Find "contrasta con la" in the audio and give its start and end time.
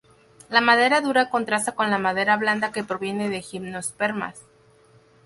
1.29-1.99